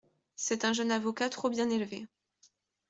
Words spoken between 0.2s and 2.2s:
C'est un jeune avocat trop bien élevé.